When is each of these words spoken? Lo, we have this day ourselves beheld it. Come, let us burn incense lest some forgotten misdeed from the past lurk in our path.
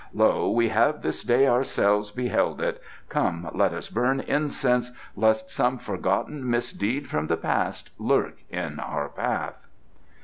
Lo, 0.15 0.49
we 0.49 0.69
have 0.69 1.03
this 1.03 1.21
day 1.21 1.47
ourselves 1.47 2.09
beheld 2.09 2.59
it. 2.59 2.81
Come, 3.07 3.47
let 3.53 3.71
us 3.71 3.87
burn 3.87 4.19
incense 4.21 4.91
lest 5.15 5.51
some 5.51 5.77
forgotten 5.77 6.43
misdeed 6.49 7.07
from 7.07 7.27
the 7.27 7.37
past 7.37 7.91
lurk 7.99 8.37
in 8.49 8.79
our 8.79 9.09
path. 9.09 9.67